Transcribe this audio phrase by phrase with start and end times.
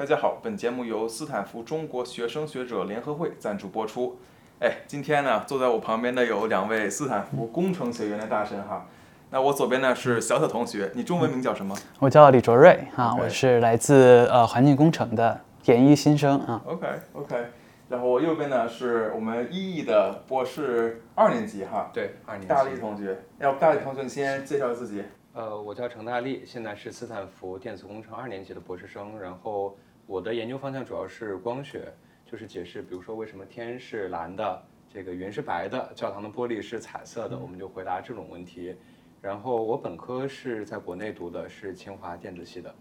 [0.00, 4.18] 大家好，本节目由斯坦福中国学生学者联合会赞助播出。
[4.58, 8.86] 哎，今天呢，坐在我旁边的有两位斯坦福工程学院的大神哈。
[9.28, 11.76] 那我左边呢是小小同学，你中文名叫什么？
[11.98, 16.62] 我叫李卓瑞啊，我是来自呃环境工程的研一新生啊。
[16.64, 17.36] OK OK，
[17.90, 22.48] 然后我右边呢是我们一艺的博士二年级哈，对，二年级。
[22.48, 23.22] 大力同学。
[23.38, 25.04] 要不大力同学你先介绍自己。
[25.34, 29.20] 呃，我叫程大力，现在是斯坦福电子工程二年级的博士生。
[29.20, 29.76] 然后
[30.10, 31.94] 我的研究方向主要是光学，
[32.26, 34.60] 就是解释，比如说为什么天是蓝的，
[34.92, 38.74] 这个云是白的，教堂的玻璃是彩色的，我们就回答这种问题。
[39.22, 42.74] 然后我本科是在国内读的，是清华电子系的。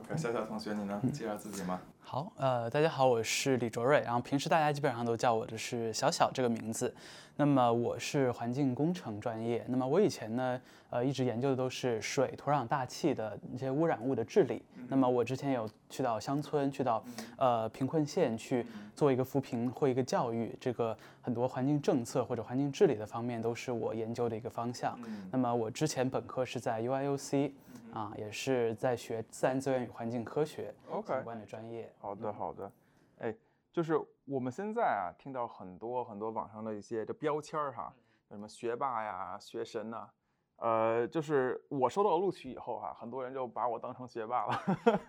[0.00, 1.00] OK，小小同学你能？
[1.12, 1.80] 介绍自己吗？
[2.10, 6.94] 好，呃，大家好，我是李卓瑞，然后平时大家基本上都叫我的是小小这个名字。
[7.36, 10.58] 那么我是环境工程专业，那么我以前呢，
[10.88, 14.62] 呃，一直研究的都是水、土壤、大气的一些污染物的治理。
[14.88, 17.04] 那么我之前有去到乡村，去到
[17.36, 18.64] 呃贫困县去
[18.96, 24.98] 做一个扶贫或一个教育，这个很多环境政策或者环境治理的方面都是我研究的一个方向。
[25.30, 27.50] 那么我之前本科是在 UIUC，
[27.92, 30.74] 啊，也是在学自然资源与环境科学
[31.06, 31.92] 相关的专业。
[31.98, 32.70] 好的，好的。
[33.18, 33.34] 哎，
[33.72, 37.92] 就是我们现在啊，听到很多很多网上的一些这标签儿哈，
[38.28, 40.08] 什么学霸呀、学神呐、
[40.56, 44.62] 呃，就是我收到录取以后哈、很多人就把我当成学霸了。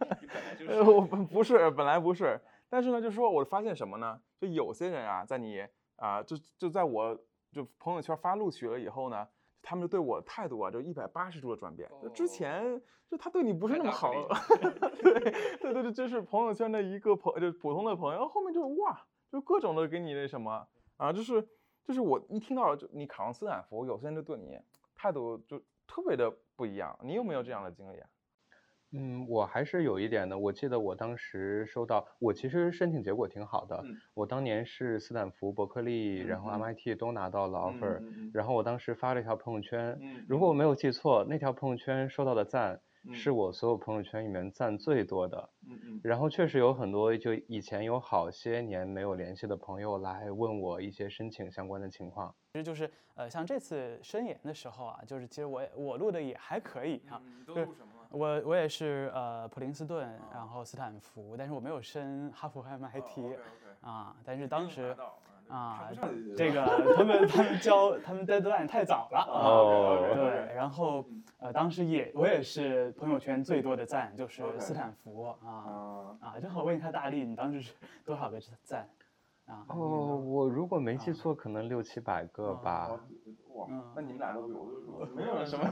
[0.67, 4.19] 呃我不不是，本来不是，但是呢，就是说我发现什么呢？
[4.39, 5.65] 就有些人啊，在你
[5.97, 7.17] 啊、就就在我
[7.51, 9.27] 就朋友圈发录取了以后呢，
[9.61, 11.89] 他们就对我态度啊，就一百八十度的转变。
[12.01, 14.69] 就之哦前就他对你不是那么好太，
[15.01, 21.41] 对对对对，就是朋友圈的一个朋，就普通的朋友，后面就哇，就各种的给你那什么啊，就是
[21.83, 24.59] 就是我一听到就你考上斯坦福，有些人就对你
[24.95, 26.97] 态度就特别的不一样。
[27.03, 28.09] 你有没有这样的经历啊？
[28.91, 30.37] 嗯，我还是有一点的。
[30.37, 33.79] 我记得我当时收到，我其实申请结果挺好的。
[33.85, 45.49] 嗯我当年是斯坦福、伯克利，然后 MIT 都拿到了 offer，、嗯然后我当时发了一条朋友圈，嗯如果我没有记错，那条朋友圈收到的赞嗯是我所有朋友圈里面赞最多的。
[45.69, 52.33] 嗯嗯然后确实有很多就以前有好些年没有联系的朋友来问我一些申请相关的情况。
[52.53, 57.21] 其实就是呃，像这次申研的时候啊，就是其实我也我录的也还可以啊。
[57.23, 57.98] 嗯，都录什么了？
[58.11, 63.35] 我我也是呃普林斯顿，然后斯坦福，但是我没有申哈佛和 MIT
[63.81, 64.15] 啊。
[64.25, 64.95] 但是当时
[65.47, 65.89] 啊，
[66.35, 69.41] 这个他们他们交他们 deadline 太早了啊。
[69.41, 71.05] 哦对，然后
[71.37, 78.89] 呃当时也我也是朋友圈最多的赞就是斯坦福啊啊，啊，正好问一下大力，你当时是多少个赞
[79.45, 79.65] 啊？
[79.69, 82.99] 哦，我如果没记错，可能六七百个吧。
[83.59, 85.65] 哇嗯，那你们俩都比我都没有什么，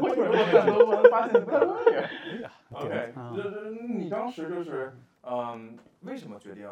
[0.00, 2.08] 我以为我赞都我发现不太对。
[2.72, 3.32] OK，嗯。
[3.36, 6.68] 这这你当时就是嗯，为什么决定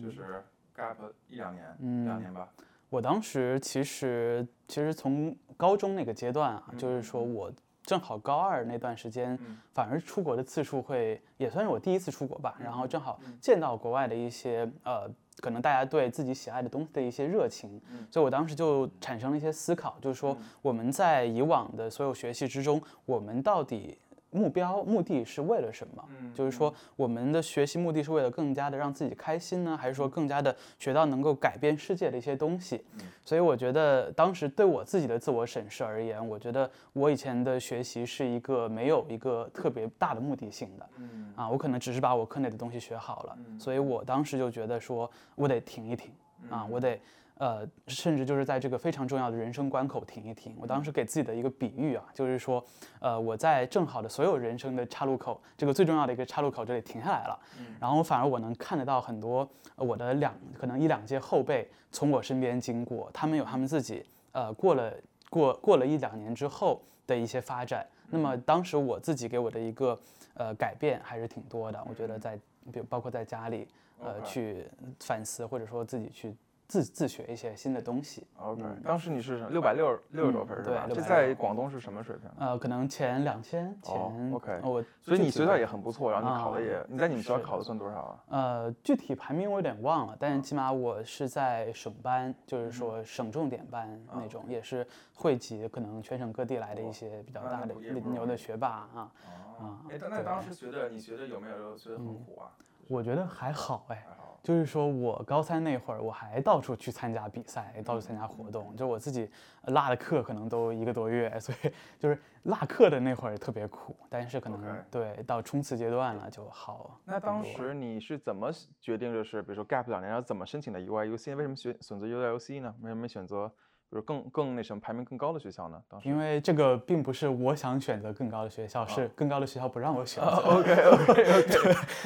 [0.00, 0.42] 就是
[0.76, 0.96] gap
[1.28, 1.64] 一两年，
[2.04, 2.48] 两嗯年吧？
[2.90, 7.50] 我当时其实其实从高中那个阶段啊，就是说我
[7.82, 13.38] 正好高二那段时间嗯，反而出国的次数会也算是我第一次出国吧，然后正好嗯。
[13.40, 15.08] 见到国外的一些呃，
[15.40, 18.06] 可能大家对自己喜爱的东西的一些热情，嗯。
[18.10, 23.98] 所以我当时就产生了一些思考，就是说我们在以往的所有学习之中，我们到底
[24.30, 26.04] 目标目的是为了什么？
[26.20, 32.84] 嗯就是说，我们的学习目的是为了更加的让自己开心呢，还是说更加的学到能够改变世界的一些东西？
[33.24, 40.88] 所以我觉得当时对我自己的自我审视而言，我觉得我以前的学习是一个没有一个特别大的目的性的。
[40.96, 46.12] 嗯啊，我可能只是把我课内的东西学好了，所以我当时就觉得说，我得停一停
[46.50, 46.98] 啊，我得
[47.38, 50.56] 呃，甚至就是在这个非常重要的人生关口停一停。
[50.58, 52.64] 我当时给自己的一个比喻啊，就是说，
[53.00, 57.38] 呃，我在正好的所有人生的岔路口，这个最重要的一个岔路口这里停下来了，
[57.78, 64.92] 然后反而我能看得到很多呃我的两可能一两届后辈从我身边经过，他们有他们自己呃过了
[65.28, 67.86] 过过了一两年之后的一些发展。
[68.08, 69.98] 那么当时我自己给我的一个
[70.34, 72.38] 呃改变还是挺多的，我觉得在
[72.72, 73.66] 比如包括在家里
[74.00, 74.64] 呃去
[75.00, 76.34] 反思，或者说自己去
[76.68, 78.26] 自自学一些新的东西。
[78.38, 80.84] OK，当时你是六百六六十多分是吧？
[80.86, 82.30] 嗯对这在广东是什么水平？
[82.38, 88.24] 呃，可能前两千前、哦，OK 呃我所以你学校也很不错，然后你考的啊也，你在你们学校考的算多少啊？
[88.28, 99.12] 呃，具体排名我有点忘了，但是起码我是在省班，就是嗯说省重点班那种，也是汇集可能全省各地来的一些比较大的牛的学霸啊。
[99.58, 102.50] 哦，哎，但那当时觉得，你学的有没有觉得很苦啊？
[102.88, 104.06] 我觉得还好哎。
[104.46, 109.28] 就是说我高三那会儿，我还到处去参加比赛，到处参加活动，就我自己
[109.64, 117.00] 落的课可能都一个多月，所以 就是落课的那会儿特别苦，但是可能对到冲刺阶段了就好。
[117.04, 121.34] 那当时你是怎么决定就是比如说 gap 两年要怎么申请的 UIUC？
[121.34, 122.72] 为什么选选择 UIUC 呢？
[122.82, 123.52] 为什么选择？
[123.90, 125.80] 就是更更那什么排名更高的学校呢？
[125.88, 130.30] 当时因为这个并不是我想选择更高的学校，是更高的学校不让我选择。
[130.30, 131.42] OK OK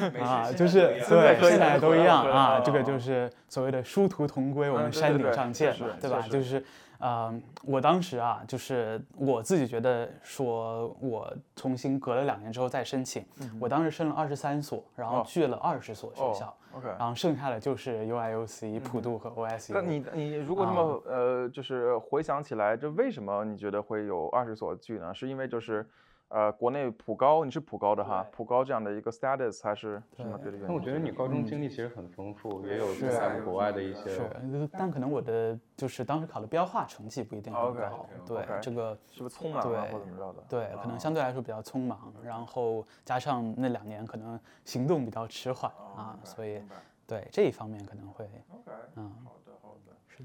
[0.06, 6.20] OK 啊，就是对，现在都一样啊，这个就是所谓的殊途同归，我们山顶上见嘛，对吧？
[6.28, 6.64] 就是。
[7.00, 7.32] 呃，
[7.62, 13.24] 我当时啊，就是我自己觉得说，我重新隔了两年之后再申请，
[13.58, 19.72] 我当时申了二十三所，然后去了二十所学校，OK，然后剩下的就是 UIUC、普渡和 OSU。
[19.74, 25.14] 那你你如果这么呃，就是回想起来，这为什么你觉得会有二十所剧呢？
[25.14, 25.86] 是因为就是。
[26.30, 30.66] 呃，国内普高，你是普高的哈，普高这样的一个 status 还是什么别的原因？
[30.68, 34.08] 那我觉得你高中经历其实很丰富，也有在国外的一些。
[34.10, 34.30] 是，
[34.72, 38.06] 但可能我的就是当时考的标化成绩不一定很高。
[38.24, 40.44] 对，这个是不是匆忙或者怎么着的？
[40.48, 46.62] 对，可能相对来说比较匆忙，然后加上那两年可能行动比较迟缓啊，所以
[47.08, 48.24] 对这一方面可能会。
[48.54, 49.12] OK，嗯，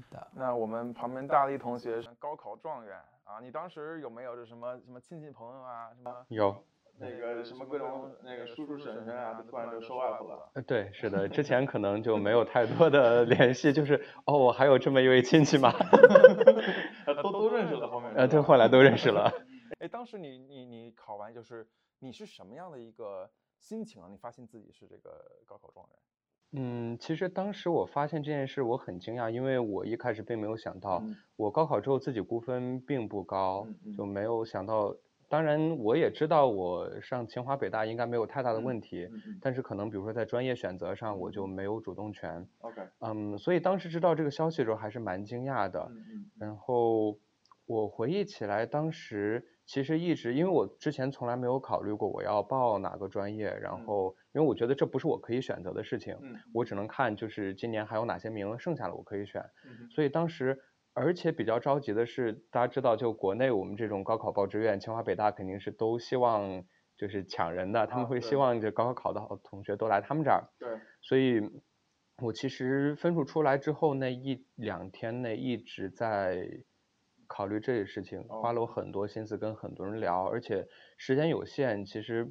[0.00, 0.28] 是的。
[0.34, 2.96] 那我们旁边大力同学是高考状元。
[3.24, 6.64] 啊，你当时有没有这什么什么亲戚朋友啊，什么有
[6.98, 10.48] 那个什么各种那个叔叔婶婶啊，突然就收外头了？
[10.54, 15.72] 呃，对，是的，之前可能就 没有太多的联系，就是哦，我还有这么一位亲戚吗？
[17.20, 18.12] 都都认识了后面。
[18.14, 19.28] 呃，对，后来都认识了。
[19.80, 23.28] 哎，当时你你你考完就是你是什么样的一个
[23.58, 24.08] 心情啊？
[24.08, 25.10] 你发现自己是这个
[25.44, 25.98] 高考状元？
[26.52, 31.02] 嗯，其实当时我发现这件事，我很惊讶，因为我一开始并没有想到，
[31.36, 33.66] 我高考之后自己估分并不高，
[33.96, 34.96] 就没有想到。
[35.28, 39.08] 当然，我也知道我上清华北大应该没有太大的问题，
[39.42, 42.46] 但是可能比如说在专业选择上，我就没有主动权。
[42.60, 45.90] OK，嗯，所以当时知道这个消息的时候还是蛮惊讶的。
[46.38, 47.18] 然后
[47.66, 49.44] 我回忆起来，当时。
[49.66, 56.16] 其实一直，因为我之前从来没有考虑过我要报哪个专业，然后因为我觉得这不是我可以选择的事情，
[56.54, 59.42] 我只能看就是今年还有哪些名额剩下的我可以选，
[59.90, 60.56] 所以当时
[60.94, 66.62] 而且比较着急的是，大家知道就国内我们这种高考报志愿，清华北大肯定是都希望
[66.96, 68.36] 就是抢人的，他们会希。
[68.36, 70.68] 望这高考考得好的同学都来他们这儿，对，
[71.02, 71.42] 所以
[72.22, 76.48] 我其实分数出来之后那一两天内一直在。
[77.26, 82.26] 考虑这些事情，花了我很多心思跟很多人聊，而且时间有限，其实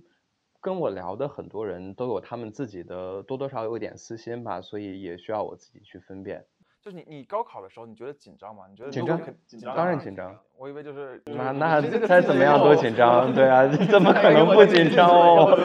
[0.62, 6.46] 跟我聊的很多人都有他们自己的多多少有点私心吧，所以也需要我自己去分辨。
[6.82, 8.66] 就是你你高考的时候，你觉得紧张吗？
[8.70, 9.20] 你觉得紧张？
[9.46, 10.38] 紧张，当然紧张。
[10.58, 15.58] 我以为就是那那再怎么样都紧张，对啊，怎么可能不紧张哦？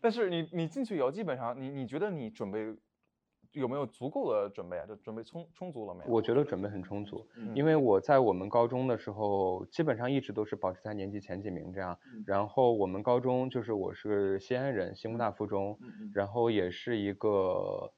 [0.00, 2.74] 但是你你进去以后，基本上你你觉得你准备？
[3.58, 4.86] 有没有足够的准备啊？
[4.86, 6.10] 就准备充充足了没有？
[6.10, 11.98] 我觉得准备很充足，因为我在我们高中的时候，基本上一直都是保持在年级前几名这样。
[12.26, 15.78] 然后我们高中就是我是西安人，西工大附中，
[16.14, 17.92] 然后也是一个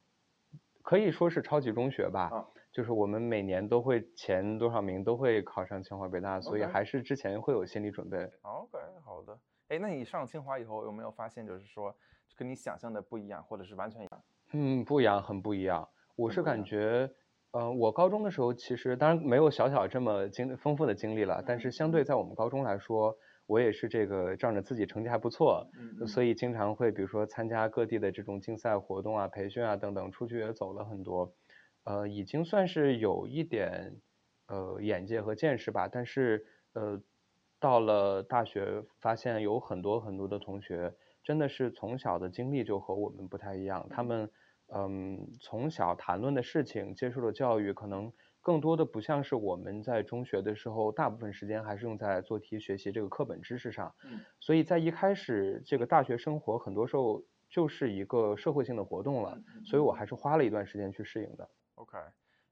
[0.83, 2.47] 可以说是超级中学吧。
[2.73, 8.17] 就是我们每年都会前多少名都会考上清华北大，所以还是之前会有心理准备。
[8.43, 9.37] OK，好的。
[9.67, 11.93] 哎，那你上清华以后有没有发现，就是说
[12.37, 14.23] 跟你想象的不一样，或者是完全一样？
[14.53, 15.89] 嗯，不一样，很不一样。
[16.17, 17.09] 我是感觉，
[17.53, 23.17] 呃，我高中的时候其实当然没有小小这么经丰富的经历了，但是相对在我们高中来说，
[23.47, 25.71] 我也是这个仗着自己成绩还不错，
[26.07, 31.33] 所以经常会比如说参加各地的这种竞赛活动啊、培训啊等等，出去也走了很多，
[31.85, 34.01] 呃，已经算是有一点
[34.49, 35.87] 呃眼界和见识吧。
[35.87, 37.01] 但是呃，
[37.61, 40.93] 到了大学，发现有很多很多的同学
[41.23, 44.29] 真的是从小的经历就和我们不太一样，他们。
[44.73, 53.95] 嗯，从小谈论的事情，接受的教育，可能更多的不像是我们在中学的时候，大部分时间还是用在做题学习这个课本知识上。
[54.05, 59.37] 嗯，所以在一开始这个大学生活，很多时候就是一个社会性的活动了。
[59.65, 61.49] 所以我还是花了一段时间去适应的。
[61.75, 61.99] OK，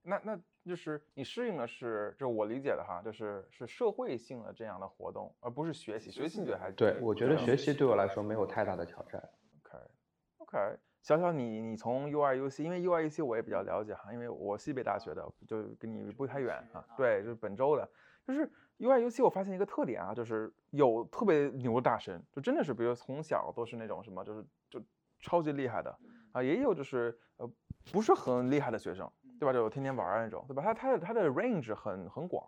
[0.02, 6.10] 那那就是你适应的是，就我理解的哈，就是是社会性的这样的活动，而不是学习。
[6.10, 9.22] 学习对还对，我觉得学习对我来说没有太大的挑战。
[9.62, 10.78] OK，OK。
[11.02, 16.84] 小小你，你从 UIUC，因为 UIUC 我也比较了解哈，因为我西北大学的，就跟你不太远啊。
[16.96, 17.88] 对，就是本州的，
[18.26, 24.82] 就是 UIUC，我发现一个特点啊，就是有特别牛的大神，就真的是，比如从小都是那种什么，就是就
[25.20, 25.96] 超级厉害的
[26.32, 27.50] 啊，也有就是呃
[27.92, 29.52] 不是很厉害的学生，对吧？
[29.52, 30.62] 就天天玩那种，对吧？
[30.62, 32.46] 他他的他的 range 很很广。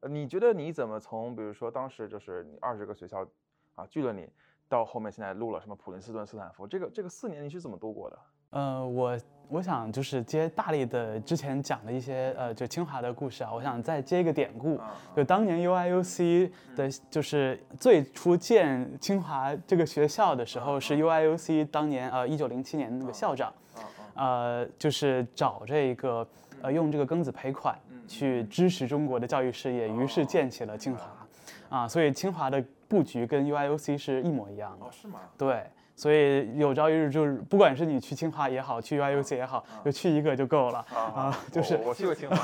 [0.00, 3.26] 呃，你觉得你怎么从比如说当时就是你二十个学校
[3.74, 4.30] 啊拒了你？
[4.68, 8.18] 到后面现在录了什么普林斯顿、斯坦福，这个这个四年你是怎么度过的？
[8.50, 14.80] 呃，我我想就是接大力的之前讲的一些呃，就清华的故事啊，我想再接一个典故，
[15.14, 23.52] 就当年 UIUC 的，就是最初建清华这个学校的时候，是 UIUC 当年呃一九零七年那个校长，
[24.14, 26.26] 呃，就是找这个
[26.62, 34.86] 呃用这个庚子赔款去支持中国的教育事业，于是建起了清华，啊，所以清华的布局跟 UIUC 是一模一样的。
[34.86, 35.20] 哦，是吗？
[35.36, 35.62] 对。
[35.94, 41.36] 所以有朝一日就是，不管是你去清华也好，去 UIUC 也好，就去一个就够了啊。
[41.50, 42.36] 就是我去过清华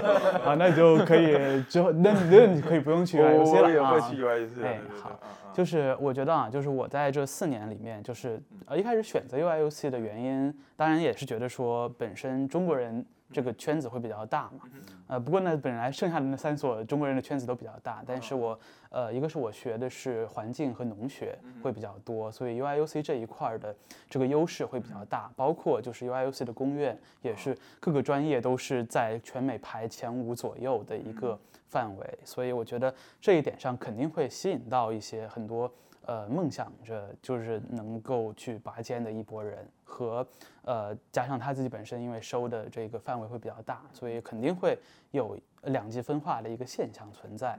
[0.48, 3.92] 啊，那你就可以之后，那那你可以不用去 UIUC 了啊。
[3.92, 4.64] 我也会去 UIUC。
[4.64, 5.10] 哎，好，
[5.52, 13.04] 就是我觉得啊，就是我在这四年里面，就是呃一开始选择 UIUC 的原因，当然也是觉得说本身中国人。
[13.32, 14.68] 这个圈子会比较大嘛，
[15.06, 18.58] 呃，不过呢，本来剩下的那三所中国人的圈子都比较大，但是我，
[18.90, 23.74] 呃，一个是我学的是环境和农学会比较多，所以 UIUC 这一块的
[24.08, 35.72] 这个优势会比较大，包括就是 UIUC 的公院也是各个专业都是在全美排前五左右的一个范围，所以我觉得这一点上肯定会吸引到一些很多。
[36.04, 40.26] 呃，梦想着就是能够去拔尖的一波人，和
[40.64, 44.76] 呃加上他自己本身，因为收的这个范围会比较大，所以肯定会
[45.12, 47.56] 有两极分化的一个现象存在。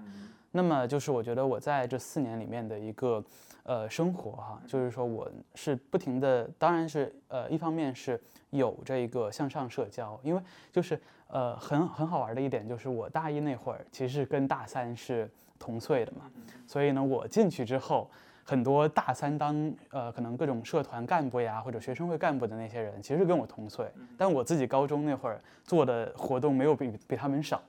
[0.51, 3.23] 那么就是我觉得我在这四年里面的一个
[3.63, 16.29] 呃生活哈，就是说我是不停的，当然是呃一方面是有这个向上社交，因为就是呃很很好玩的一点就是我大一那会儿其实跟大三是同岁的嘛，
[16.67, 18.11] 所以呢我进去之后。
[18.43, 27.61] 很多大三当呃可能各种社团干部呀或者学生会干部的那些人，其实跟我同岁，但我自己高中那会儿做的活动没有比比他们少，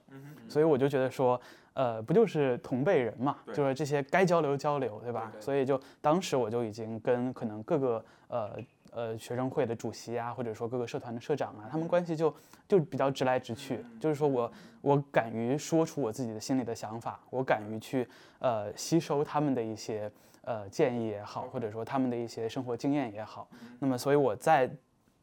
[0.49, 1.41] 所以我就觉得说，
[1.75, 5.33] 呃不就是同辈人嘛，就是这些该交流交流，对吧？
[5.41, 8.59] 所以就当时我就已经跟可能各个呃
[8.95, 12.35] 呃学生会的主席啊，或者说各个社团的社长啊，他们关系就
[12.67, 18.09] 就比较直来直去，就是说我我敢于说出我自己的心里的想法，我敢于去
[18.39, 20.11] 呃吸收他们的一些。
[20.47, 23.49] 呃，建议也好，或者说他们的一些生活经验也好，
[23.79, 24.71] 那么所以我在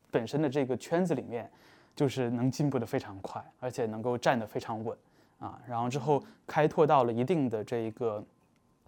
[0.10, 1.48] 本身的这个圈子里面，
[1.96, 4.98] 就是能进步的非常快，而且能够站得非常稳
[5.38, 5.62] 啊。
[5.68, 8.26] 然后之后开拓到了一定的这一个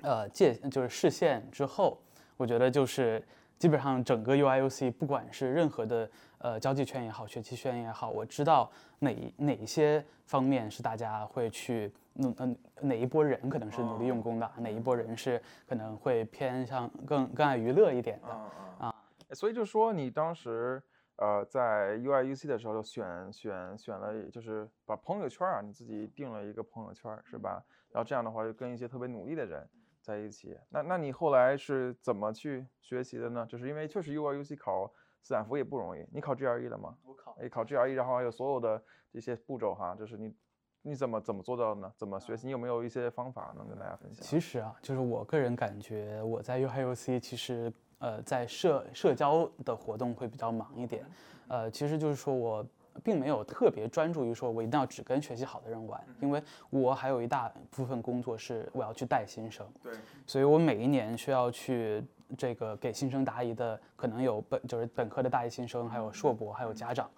[0.01, 1.99] 呃界，就是视线之后，
[2.35, 3.23] 我觉得就是
[3.63, 11.89] 基本上整个 UIUC，不管是任何的呃交际圈也好，学习圈也好，我知道哪哪一些方面是大家会去。
[12.15, 14.51] 嗯嗯，哪一波人可能是努力用功的？
[14.57, 18.27] 哪一波人是可能会偏向更更爱娱乐一点的？
[18.85, 18.93] 啊，
[19.31, 20.83] 所以就说你当时
[21.15, 27.63] 呃在 UIUC 的时候就选选选了，就是把朋友圈啊，你自己定了一个朋友圈是吧？
[27.93, 29.65] 然后这样的话就跟一些特别努力的人
[30.03, 30.55] 在一起。
[30.69, 33.45] 那那你后来是怎么去学习的呢？
[33.49, 34.93] 就是因为确实 UIUC 考
[35.23, 36.95] 斯坦福也不容易，你考 GRE 了吗？
[37.03, 40.35] 我考，哎，考 GRE，然后还有所有的这些步骤哈，就是你。
[40.85, 41.93] 你怎么怎么做到的呢？
[41.95, 42.45] 怎么学习？
[42.45, 44.21] 你有没有一些方法能跟大家分享？
[44.21, 51.05] 其实啊，就是我个人感觉，我在 UIUC 其实呃在社社交的活动会比较忙一点，
[51.47, 52.67] 呃，其实就是说我
[53.03, 59.93] 并没有特别专注于说我一定要只跟学习好的人玩，因为我还有一大部分工作是我要去带新生，对，
[60.27, 62.03] 所以我每一年需要去
[62.37, 67.09] 这个给新生答疑的，可能有本就是本科的大一新生，还有硕博，还有家长，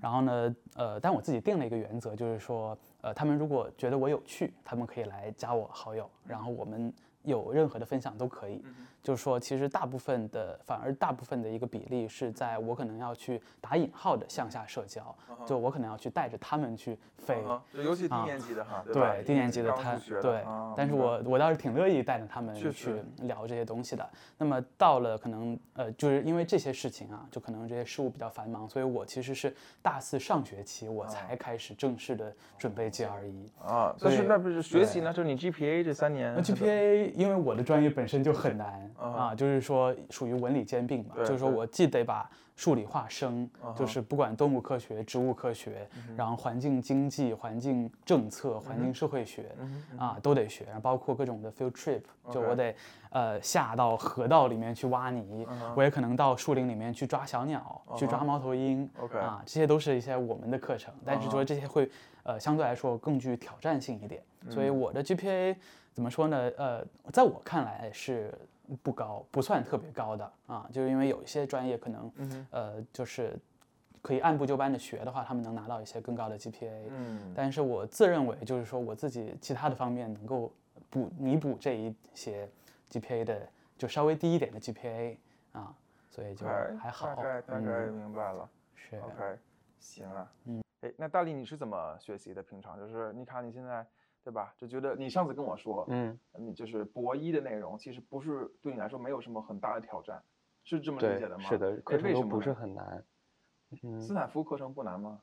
[0.00, 2.76] 然后呢，呃，但我自己定了一个原则，就是说。
[3.02, 8.62] 呃，他们如果觉得我有趣，他们可以来加我好友，然后我们有任何的分享都可以。
[9.02, 15.12] 就是说，其实大部分的，反而大部分的一个比例是在我可能要去打引号的向下社交，
[15.44, 20.44] 就我可能要去带着他们去飞，尤其低年级的哈，对低年级的他，对，
[20.76, 24.08] 但是我我倒是挺乐意带着他们去聊这些东西的。
[24.38, 29.52] 那么到了可能呃，就是因为这些事情啊，就可能这些事务比较繁忙，所以我其实是
[29.82, 33.92] 大四上学期我才开始正式的准备 GRE 啊。
[33.98, 35.12] 但是那不是学习呢？
[35.12, 38.90] 就是你 GPA 这三年，GPA 因为我的专业本身就很难。
[38.98, 42.30] 啊，就是说属于文理兼并嘛，就是说我既得把
[42.62, 45.84] 数理化生，就是不管动物科学、植物科学，
[46.16, 49.50] 然后环境经济、环境政策、环境社会学
[49.98, 52.72] 啊都得学，然后包括各种的 field trip，就我得
[53.10, 58.88] 呃下到河道里面去挖泥，我也可能到树林里面去抓小鸟，去抓猫头鹰
[59.18, 61.90] 啊，这些都是一些我们的课程，但是说这些会
[62.22, 65.56] 呃相对来说更具挑战性一点，所以我的 GPA
[65.92, 66.48] 怎么说呢？
[66.56, 68.32] 呃，在我看来是。
[68.82, 72.12] 不高，不算特别高的啊，就是因为有一些专业可能，
[72.50, 73.38] 呃，就是
[74.00, 76.84] 可以按部就班的学的话，他们能拿到一些更高的 GPA。
[76.90, 80.52] 嗯，但是我自认为就是说我自己其他的方面能够
[80.90, 82.48] 补弥补这一些
[82.90, 85.16] GPA 的就稍微低一点的 GPA
[85.52, 85.74] 啊，
[86.10, 87.14] 所以就还好。
[87.14, 88.48] 大概大概明白了。
[88.74, 88.96] 是。
[88.96, 89.38] OK，
[89.78, 90.30] 行了。
[90.44, 90.62] 嗯。
[90.82, 92.42] 哎，那大力你是怎么学习的？
[92.42, 93.86] 平常就是你看你现在
[94.24, 94.54] 对吧？
[94.56, 100.22] 就觉得你上次跟我说，嗯，你就是博一的内容，其实不是对你来说没有什么很大的挑战，
[100.64, 101.44] 是这么理解的吗？
[101.44, 103.04] 是的，课程都不是很难。
[103.82, 104.00] 嗯。
[104.00, 105.20] 斯坦福课程不难吗？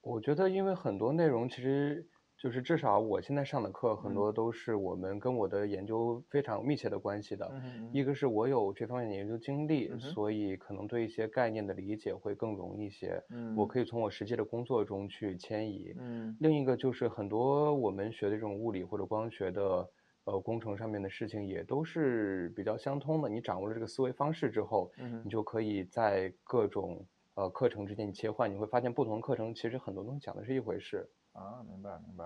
[0.00, 2.08] 我觉得，因为很多内容其实。
[2.46, 7.44] 就是至少我现在上的课很多都是我们跟我的研究非常密切的关系的，
[7.92, 13.20] 一个是我有这方面的研究经历，所以可能对一些概念的理解会更容易一些。
[13.56, 15.92] 我可以从我实际的工作中去迁移。
[16.38, 19.88] 另一个就是很多我们学的这种物理或者光学的
[20.22, 23.28] 呃工程上面的事情也都是比较相通的。
[23.28, 24.92] 你掌握了这个思维方式之后，
[25.24, 31.08] 你就可以在各种呃课程之间切换，你会发现不同课程其实很多东西讲的是一回事。
[31.36, 32.24] 啊，明白明白，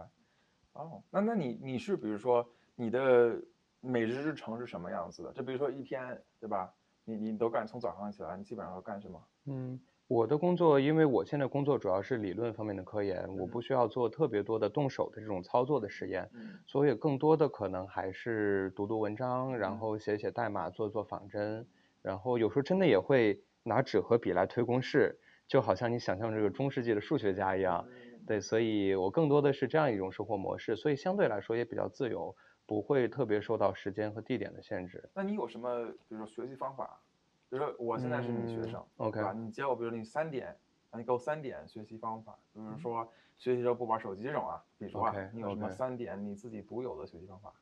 [0.74, 3.36] 哦，那那你你是比如说你的
[3.80, 5.32] 每日日程是什么样子的？
[5.32, 6.72] 就比如说一天，对吧？
[7.04, 9.20] 你你都干从早上起来，你基本上要干什么？
[9.46, 16.30] 嗯，我的工作，因为我现在工作主要是理论方面的科研，我不需要做特别多的动手的这种操作的实验，
[16.66, 21.66] 所以更多的可能还是读读文章，然后写写代码，做做仿真，
[22.00, 27.84] 然后有时候真的也会拿纸和笔来推公式，就好像你想象这个中世纪的数学家一样。
[28.30, 32.32] 对，所以我更多的是这样一种生活模式，所以相对来说也比较自由，
[32.64, 35.10] 不会特别受到时间和地点的限制。
[35.12, 37.00] 那你有什么，比如说学习方法？
[37.48, 40.56] 比如说我现在是你学生，OK，你教我，比如你三点，
[40.92, 47.52] 你给我三点学习方法，比如说学习时候不玩手机这种啊，比如说你有什么三点你自己独有的学习方法？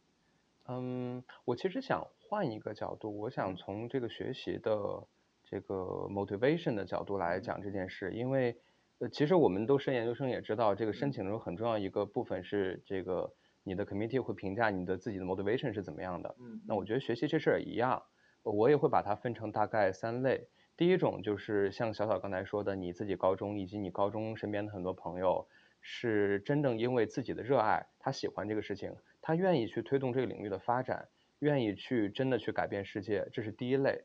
[0.66, 5.02] 嗯，我其实想换一个角度，我想从这个学习的
[5.44, 5.74] 这个
[6.10, 8.54] motivation 的角度来讲这件事，因为。
[9.00, 16.34] 呃，其实我们都是研究生，也知道这个申请中很重要一个部分是这个你的 committee 会评价你的自己的 motivation 是怎么样的。
[16.40, 18.02] 嗯，那我觉得学习这事儿也一样，
[18.42, 20.48] 我也会把它分成大概三类。
[20.76, 25.46] 第一种就是像小小刚才说的，你自己高中以及你高中身边的很多朋友
[25.80, 34.02] 是真正因为自己的热爱，他喜欢这个事情，他愿意去推动这个领域的发展，愿意去真的去改变世界，这是第一类。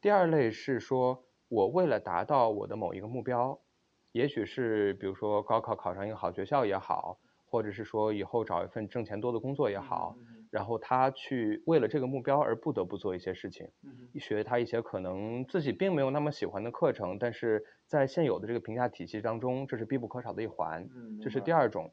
[0.00, 3.60] 第二类是说我为了达到我的某一个目标。
[4.16, 7.18] 也许是比如说高考考上一个好学校也好，
[7.50, 10.16] 或者是说以后找一份挣钱多的工作也好，
[10.50, 13.68] 然后他去为了这个目标而不得不做一些事情，
[14.18, 20.88] 学他一些可能自己并没有那么喜欢的课程，但是在现有的这个评价体系当中，这是必不可少的一环。
[21.20, 21.92] 这是第二种。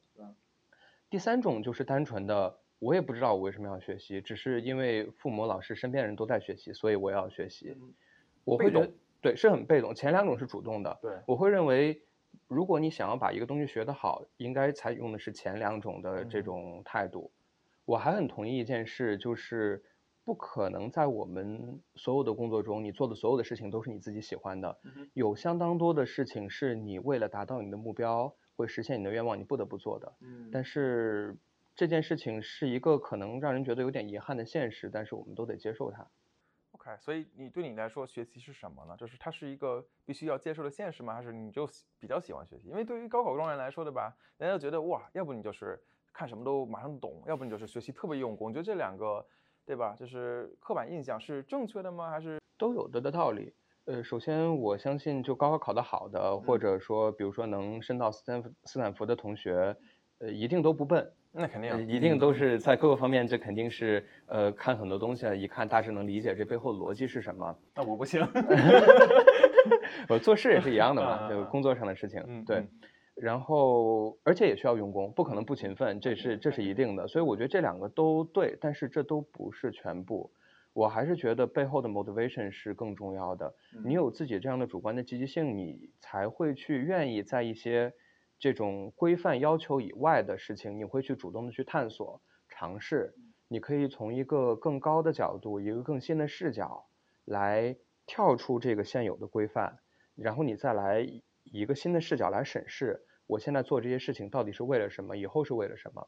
[1.09, 7.75] 第三种就是单纯的，我也不知道我为什么要学习，只是因为父母、老师、身边人都在学习，所以我也要学习。
[8.45, 8.89] 我会觉得
[9.21, 9.93] 对，是很被动。
[9.93, 10.97] 前两种是主动的。
[11.01, 12.01] 对，我会认为。
[12.47, 17.31] 如果你想要把一个东西学得好，应该采用的是前两种的这种态度。
[17.85, 19.83] 我还很同意一件事，就是
[20.23, 24.77] 不可能在我们所有的工作中，你做的所有的事情都是你自己喜欢的。
[25.13, 30.13] 有相当多的事情是你为了达到你的目标，会实现你的愿望，你不得不做的。
[30.51, 31.35] 但是
[31.75, 36.07] 这件事情是一个可能让人觉得有点遗憾的现实，但是我们都得接受它。
[36.85, 38.95] OK，所以你对你来说学习是什么呢？
[38.97, 41.13] 就是它是一个必须要接受的现实吗？
[41.13, 41.65] 还是你就
[41.97, 42.67] 比较喜欢学习？
[42.67, 44.13] 因为对于高考状元来说，对吧？
[44.37, 48.49] 人家觉得哇，要不你就是看什么都马上懂，要不你就是学习特别用功。
[48.49, 49.25] 你觉得这两个，
[49.65, 49.95] 对吧？
[49.97, 52.09] 就是刻板印象是正确的吗？
[52.09, 53.53] 还是都有的的道理？
[53.85, 59.75] 呃，首先我相信，就高考考得好的，或者说比如说能升到斯坦斯坦福的同学，
[60.19, 61.13] 呃，一定都不笨。
[61.35, 67.57] 那肯定，一定都是在各个方面，这肯定是呃，看很多东西啊，一看大致能理解这背后的逻辑是什么。
[67.75, 68.21] 那我不行，
[70.07, 72.63] 我做事也是一样的嘛， 就工作上的事情，对。
[73.15, 77.07] 然后，而且也需要用功，不可能不勤奋，这是这是一定的。
[77.07, 80.31] 所以我觉得这两个都对，但是这都不是全部。
[80.73, 83.53] 我还是觉得背后的 motivation 是更重要的。
[83.83, 87.91] 你有自己这样的主观的积极性，你才会去愿意在一些。
[88.39, 93.13] 这种规范要求以外的事情，你会去主动的去探索、尝试。
[93.47, 96.87] 你可以从一个更高的角度、一个更新的视角
[97.23, 99.79] 来跳出这个现有的规范，
[100.15, 106.07] 然后你再来以一个新的视角来审视，我现在做这些事情到底是为了什么，以后是为了什么。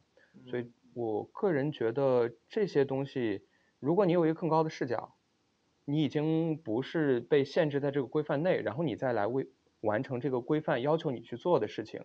[0.50, 3.46] 所以我个人觉得这些东西，
[3.80, 5.16] 如果你有一个更高的视角，
[5.86, 9.48] 你已经不是被限制在这个规范内，然后你再来为。
[9.86, 12.04] 完成这个规范要求你去做的事情，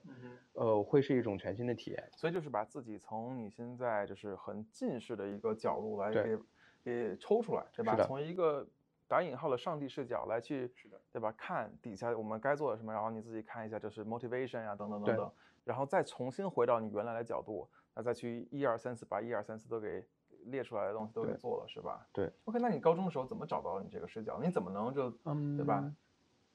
[0.53, 2.09] 呃，会是一种全新的体验。
[2.17, 6.39] 所以就是把自己从你现在就是很近视的一个角度来给
[6.85, 7.97] 给抽出来，对吧？
[8.07, 8.67] 从一个
[9.09, 10.73] 打引号的上帝视角来去，
[11.11, 11.33] 对吧？
[11.37, 15.33] 看底下我们该做的什么，然后你自己看一下，就是 motivation 啊，等等等等，
[15.65, 20.07] 然后再重新回到你原来的角度，那再去一二三四把一二三四都给
[20.45, 22.07] 列出来的东西都给做了，是吧？
[22.13, 22.31] 对。
[22.45, 24.41] OK，那你高中的时候怎么找到你这个视角？
[24.43, 25.93] 你怎么能就嗯，对吧？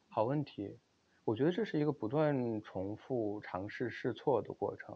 [0.08, 0.80] 好问题，
[1.26, 4.96] 我觉得这是一个不断重复尝试试错的过程。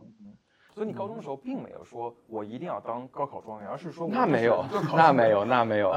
[0.71, 4.63] 所以你高中的时候并没有说我一定要当高考状元，而是说那没有，
[4.95, 5.93] 那没有， 那没有，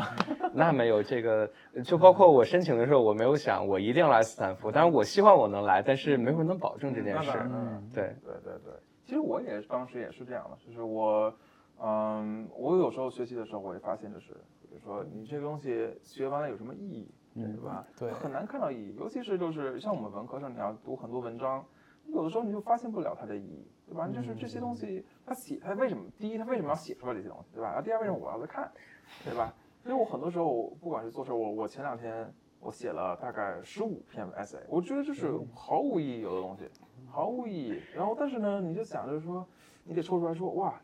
[0.55, 1.03] 那没有。
[1.03, 1.49] 这个
[1.85, 7.37] 就包括我申请的时候，我没有想我一定要来斯坦福，但是我希望我能来，但是没有人能保证这件事那当。
[7.37, 8.73] 然当然对，对对对，
[9.05, 11.33] 其实我也当时也是这样的，就是我，
[11.79, 17.87] 嗯，我有时候学习的时候，我会发现就是，比如说你这个东西学完了有什么意义，对吧？
[17.99, 21.65] 对很难看到意义，尤其是就是像我们文科生，你要读很多文章，
[22.07, 24.07] 有的时候你就发现不了它的意义，对吧？
[24.09, 26.05] 就是这些东西，它写它为什么？
[26.19, 27.69] 第一，它为什么要写出来这些东西，对吧？
[27.69, 28.71] 然后第二，为什么我要再看，
[29.25, 29.55] 对吧？
[29.83, 36.69] 所以我很多时候，不管是做事儿，我我前两天我写了大概十五篇 essay，我觉得就是毫无意义有的东西，
[37.11, 37.81] 毫无意义。
[37.95, 39.45] 然后但是呢，你就想着说，
[39.85, 40.81] 你得抽出来说，哇，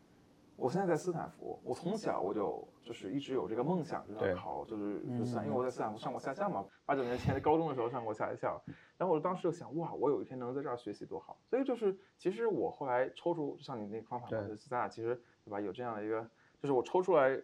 [0.57, 8.59] 我现在在斯坦福，我从小我就就是一直有这个梦想，就是考，就是就算因为我在斯坦福上过下校嘛，八九年前在高中的时候上过下校，
[8.97, 11.39] 然后我当时就想，哇，我有一天能在这儿学习多好。
[11.45, 15.13] 所以就是其实我后来抽出，就像你那个方法，就是咱俩其实
[15.45, 16.27] 对吧，有这样的一个，
[16.59, 17.39] 就是我抽出来。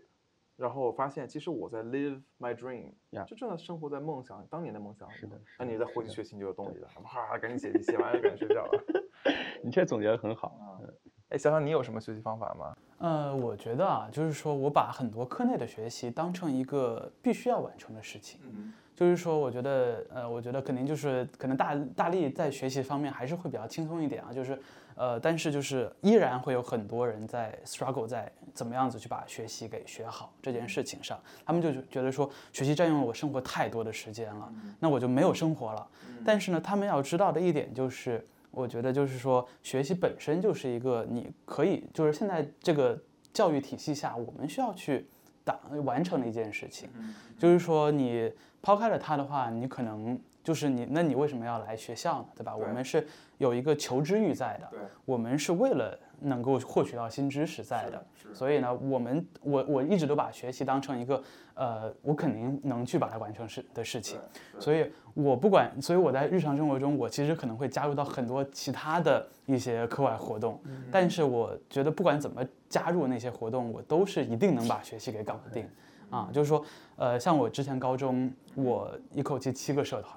[0.57, 2.89] 然后我发现，其实我在 live my dream，
[3.25, 6.87] 就真的生活在梦想，当年的梦想里是的那你再回去学习，你就有动力了。
[7.03, 8.83] 哈，赶紧写，写完了赶紧睡觉了。
[9.61, 10.79] 你这总结的很好啊。
[11.27, 12.73] 哎，想想你有什么学习方法吗？
[12.97, 18.39] 呃，我觉得啊，就是说我把很多课内的学习当成一个必须要完成的事情。
[18.43, 24.57] 嗯就是说，我觉得，呃，我觉得肯定就是可能大大力在学习方面还是会比较轻松一点啊，就是，
[24.95, 35.85] 呃，但是就是依然会有很多人在 struggle 在怎么样子去把学习给学好这件事情上，他们就觉得说学习占用了我生活太多的时间了，那我就没有生活了。
[36.23, 42.97] 但是呢，他们要知道的一点就是，我觉得就是说学习本身就是一个你可以就是现在这个
[43.33, 45.05] 教育体系下我们需要去
[45.43, 46.89] 达完成的一件事情。
[47.37, 52.27] 就是说你抛开了它的话，你可能就是你，那你为什么要来学校呢？
[52.35, 52.55] 对吧？
[52.55, 53.05] 我们是
[53.37, 54.69] 有一个求知欲在的，
[55.03, 58.05] 我们是为了能够获取到新知识在的。
[58.33, 61.21] 所以呢，我们我我一直都把学习当成一个
[61.53, 64.19] 呃，我肯定能去把它完成事的事情。
[64.59, 70.59] 所以我不管，所以我在日常生活中，我其实可能会加入到很多其他的一些课外活动，
[70.91, 75.67] 但是我觉得不管怎么加入那些活动，我都是一定能把学习给搞定。
[76.11, 76.63] 啊，就是说，
[76.97, 80.15] 呃，像我之前高中，我一口气七个社团，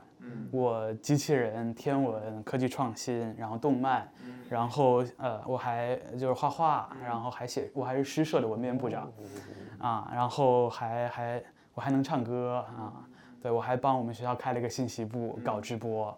[0.50, 4.06] 我机器人、天文、科技创新，然后动漫，
[4.48, 9.10] 然后呃，我还就是画画，然后还写，我还是诗社的文编部长，
[9.78, 11.42] 啊，然后还还
[11.74, 12.92] 我还能唱歌啊，
[13.42, 16.16] 对我还帮我们学校开了一个信息部搞直播，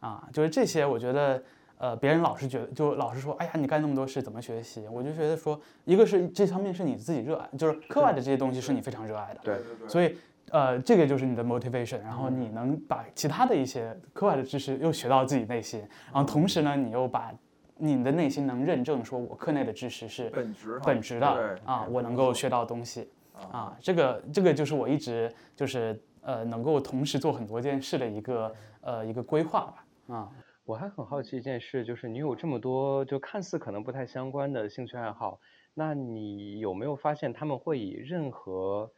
[0.00, 1.42] 啊，就是这些，我觉得。
[1.76, 4.86] 呃，别人老是觉得，就老是说，哎呀，你干那么多事怎么学习？
[4.88, 9.58] 我就觉得说，一个是这方面是你自己热爱，就是课外的这些东西是你非常热爱的，对
[9.88, 10.16] 所以
[10.50, 15.80] 呃，这个就是你的 motivation，然后你能把其他的一些课外的知识又学到自己内心，
[16.12, 17.34] 然后同时呢，你又把
[17.76, 23.08] 你的内心能认证说，我课内的知识是本职本职的对啊，我能够学到东西
[23.50, 30.32] 啊，这个这个就是我一直就是呃能够同时做很多件事的一个呃一个规划吧啊。
[30.64, 35.38] 我还很好奇一件事，就是你有这么多就看似可能不太相关的兴趣爱好，
[35.74, 38.90] 那你有没有发现他们会以任何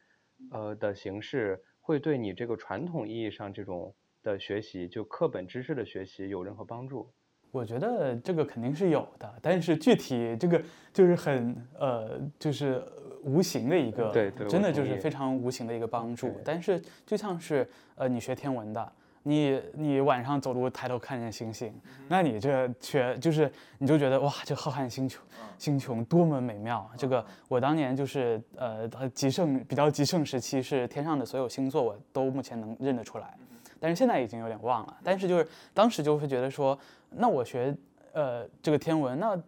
[0.53, 7.11] 呃的形式，会对你这个传统意义上这种的学习，就课本知识的学习有任何帮助？
[7.51, 10.61] 我觉得这个肯定是有的，但是具体这个
[10.93, 12.83] 就是很呃，就是
[13.25, 16.35] 无形的一个，对对真的就是非常无形的一个帮助。
[16.45, 21.75] 但是就像是呃，你学天文的，你你晚上走路抬头看见星星，
[22.09, 25.23] 那你这学就是你就觉得哇，这浩瀚星球
[25.59, 26.91] 星球多么美妙啊！
[26.99, 33.35] 这个我当年就是呃极盛比较极盛时期是天上的所有星座我都目前能认得出来，
[33.81, 34.97] 但是现在已经有点忘了。
[35.03, 36.79] 但是就是当时就会觉得说，
[37.11, 37.75] 那我学
[38.13, 39.39] 呃这个天文，那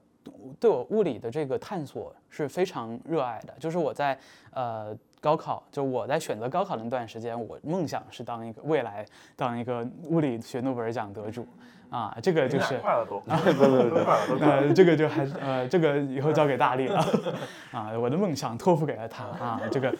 [0.60, 3.54] 对我物理的这个探索是非常热爱的。
[3.58, 4.18] 就是我在
[4.52, 9.04] 呃高考，就我在选择高考那段时间，我梦想是当一个未来
[9.36, 11.46] 当一个物理学诺贝尔奖得主
[11.90, 12.76] 啊，这个就是。
[12.78, 17.02] 快了都，对对对，这个就还是 呃，这个以后交给大力了
[17.72, 19.94] 啊，我的梦想托付给了他啊，这个，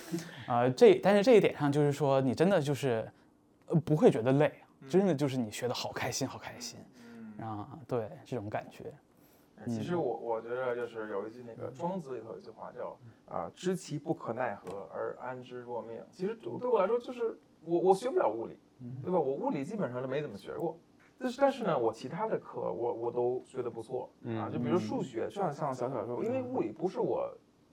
[0.47, 3.09] 呃，这但是这一点上就是说，你真的就是
[3.69, 4.53] 呃不会觉得累，
[4.89, 6.79] 真的就是你学的好开心，好开心。
[7.41, 8.93] 啊，对这种感觉。
[9.67, 16.01] 其实我我觉得就是有一句那个庄子里头有一句话叫啊、知其不可奈何而安之若命。
[16.11, 18.57] 其实对对我来说就是我我学不了物理，
[19.03, 19.19] 对吧？
[19.19, 20.79] 我物理基本上都没怎么学过。
[21.19, 24.09] 但是但是呢，我其他的课我我都学得不错。
[24.27, 27.29] 啊，就比如数学，就像像小小说，因为物理不是我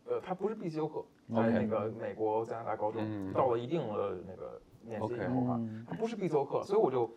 [0.05, 7.11] 呃，它不是必修课，在那个美国、加拿大高中到了一定的那个年纪以后哈，它不是必修课，所以我就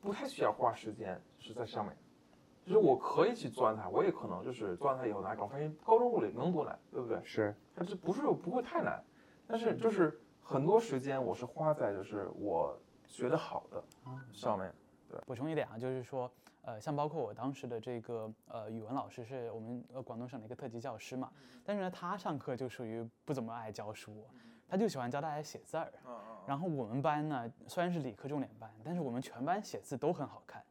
[0.00, 1.96] 不太需要花时间是在上面。
[2.66, 7.20] 就是我可以去钻它，我也可能就是钻它以后拿高分，因为高中物理能多难，对不对？
[7.22, 9.02] 是，它这不是不会太难，
[9.46, 12.74] 但是就是很多时间我是花在就是我
[13.06, 13.84] 学的好的
[14.32, 14.72] 上面。
[15.10, 16.30] 对，补充一点啊，就是说，
[16.62, 21.30] 呃，像包括我当时的这个呃语文老师是我们呃广东省的一个特级教师嘛，
[21.66, 24.26] 但是呢，他上课就属于不怎么爱教书，
[24.68, 25.92] 他就喜欢教大家写字儿。
[26.46, 30.62] 然后我们班呢，虽然是理科重点班，但是我们全班写字都很好看。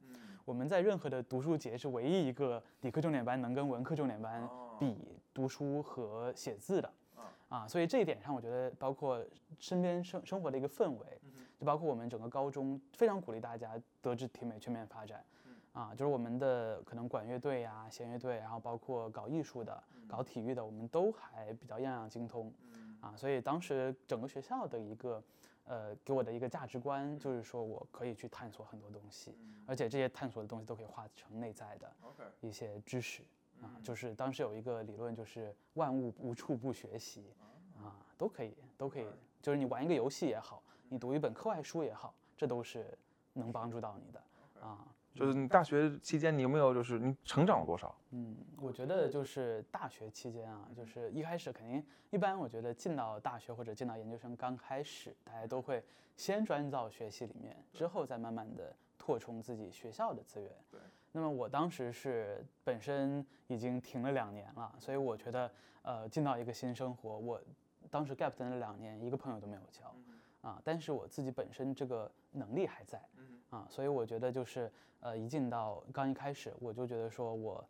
[0.45, 4.97] 我们在任何的读书节是唯一一个理科重点班能跟文科重点班比
[5.33, 6.91] 读书和写字的，
[7.47, 9.23] 啊，所以这一点上，我觉得包括
[9.57, 11.21] 身边生生活的一个氛围，
[11.57, 15.23] 就包括我们整个高中非常鼓励大家德智体美全面发展，
[15.71, 22.51] 啊，就是我们的可能管乐队呀、弦乐队，然后包括搞艺术的、搞体育的，我们都还比较样样精通，
[23.03, 25.21] 啊，所以当时整个学校的一个。
[25.65, 29.33] 呃，给我的一个价值观就是说，我可以去探索很多东西，
[29.65, 31.89] 而且这些探索的东西都可以化成内在的
[32.41, 33.23] 一些知识
[33.61, 33.71] 啊。
[33.81, 37.33] 就是当时有一个理论，就是万物无处不学习
[37.81, 39.07] 啊，都可以，都可以。
[39.41, 42.85] 就是你玩一个游戏也好，你读一本课外书也好，这都是
[43.31, 44.21] 能帮助到你的
[44.59, 44.85] 啊。
[45.13, 47.95] 就是你大学期间，你有没有就是你成长了多少？
[48.11, 55.83] 嗯，我觉得就是大学期间啊，就是一开始肯定一般，我觉得进到大学或者进到研究生刚开始，大家都会
[56.17, 60.51] 先专到学习里面，之后再慢慢的扩充自己学校的资源。
[60.71, 60.79] 对。
[61.15, 65.51] 那么我当时是本身已经停了两年了，所以我觉得
[65.83, 67.39] 呃进到一个新生活，我
[67.91, 69.95] 当时 gap 的那两年一个朋友都没有交，
[70.41, 72.99] 啊，但是我自己本身这个能力还在，
[73.53, 74.71] 啊，所以我觉得就是。
[75.05, 77.61] 呃，一进到刚一开始，我就觉得说我，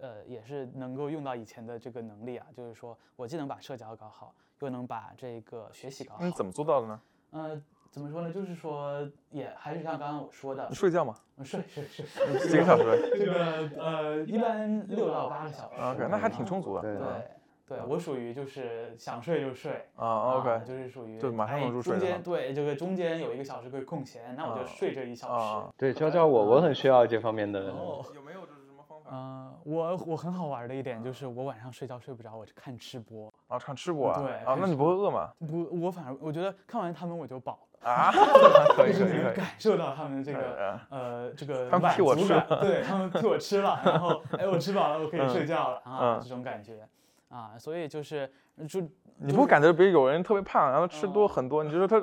[0.00, 6.24] 呃，也是能够用到以前的这个能力啊，就是说我既能把社交搞好，又能把这个学习搞好。
[6.24, 7.00] 你怎么做到的呢？
[7.32, 8.32] 呃，怎么说呢？
[8.32, 11.14] 就是说，也还是像刚刚我说的，你睡觉吗？
[11.44, 12.06] 睡睡睡，
[12.48, 13.10] 几 个小时？
[13.18, 15.78] 这个呃，一般六到八个小时。
[15.78, 16.80] OK，那还挺充足的。
[16.80, 17.37] 对。
[17.68, 21.92] 对我属于就是想睡就睡啊，OK，就是属于就马上能入睡。
[21.92, 25.72] 中间对这个中间有一个小时可以空闲，那我就睡这一小时。
[25.76, 27.60] 对，教教我，我很需要这方面的。
[27.64, 29.10] 有没有就是什么方法？
[29.12, 33.32] 嗯，我我很好玩的一点就是我晚上睡觉睡不着，我就看吃播。
[33.48, 34.18] 啊，看吃播啊？
[34.20, 35.30] 对啊，那你不会饿吗？
[35.46, 38.10] 不，我反而我觉得看完他们我就饱了啊，
[38.74, 46.88] 可以可以感受到他们这个呃这个他们替我吃了，对他们替我吃了，然后哎我吃饱了，我可以睡觉了啊，这种感觉。
[47.28, 48.30] 啊，所以就是
[48.68, 48.80] 就
[49.18, 52.02] 你不感觉，比如有人特别胖，然后吃多很多，你就说他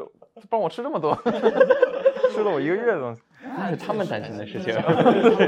[0.50, 1.16] 帮我吃这么多，
[2.32, 4.74] 吃了我一个月的东西， 那是他们担心的事情，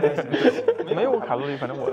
[0.95, 1.91] 没有卡路里，反正我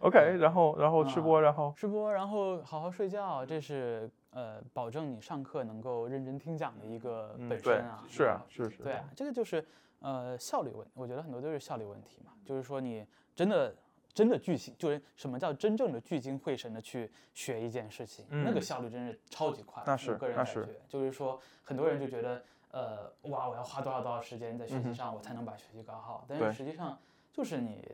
[0.00, 0.36] OK。
[0.38, 9.62] 然后然后吃播，然后吃播，然后好好睡觉，这是呃保证你上课能够认真听讲的一个本身啊，是啊是是，对啊，这个就是
[10.00, 13.74] 呃效率问，我觉得很多都是效率问题嘛，就是说你真的。
[14.14, 19.82] 真的聚精，就是什么叫真正的聚精会神的去学一件事情，那个效率真是超级快。
[19.86, 22.42] 那是，个人感觉，就是说很多人就觉得，
[22.72, 26.24] 呃，哇，我要花多少多少时间在学习上，我才能把学习搞好。
[26.28, 26.98] 但是实际上
[27.32, 27.84] 就是你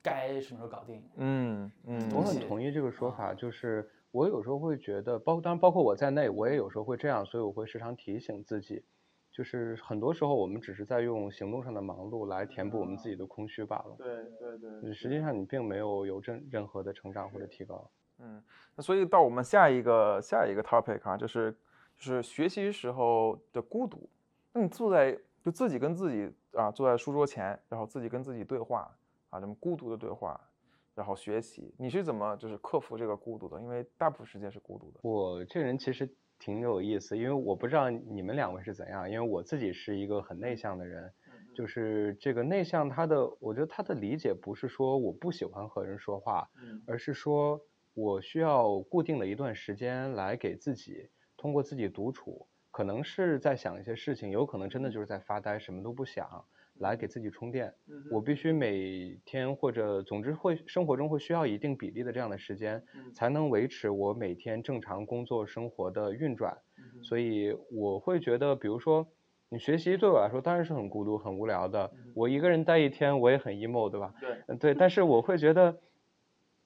[0.00, 1.02] 该什么时候搞定。
[1.16, 8.84] 嗯嗯，我很同意这个说法，就是我有时候会觉得，包当然包括我在内，我也有时候会这样，所以我会时常提醒自己。
[9.34, 13.96] 就是很多时候，我们只是在用行动上的忙碌来填补我们自己的空虚罢了。
[13.98, 14.94] 对对对。
[14.94, 17.90] 实际上，你并没有有任任何的成长或者提高。
[18.20, 18.40] 嗯，
[18.76, 21.50] 那所以到我们下一个下一个 topic 啊，就是
[21.96, 24.08] 就是学习时候的孤独。
[24.52, 28.88] 那你坐在就自己跟自己啊，坐在书桌前，然后自己跟自己对话
[29.30, 30.40] 啊，这么孤独的对话，
[30.94, 33.60] 然后学习，你是怎么就是克服这个孤独的？
[33.60, 35.00] 因为大部分时间是孤独的。
[35.02, 36.08] 我这个人其实。
[36.44, 41.10] 挺有意思，因为我不知道你们两位是怎样，因为我自己是一个很内向的人，
[41.54, 46.46] 就是这个内向，他的我觉得他的理解不是说我不喜欢和人说话，
[46.86, 47.58] 而是说
[47.94, 56.44] 我需要固定的一段时间来给自己通过自己独处，可能是在想一些事情，有可能真的就是在发呆，什么都不想。
[56.78, 57.72] 来给自己充电，
[58.10, 62.82] 我必须每天或者总之会生活中会需要一定比例的这样的时间，
[63.14, 66.56] 才能维持我每天正常工作生活的运转。
[67.02, 69.06] 所以我会觉得，比如说
[69.48, 71.92] 你学习对我来说当然是很孤独、很无聊的。
[72.14, 74.14] 我一个人待一天我也很 emo，对吧？
[74.20, 74.74] 对，对。
[74.74, 75.78] 但是我会觉得，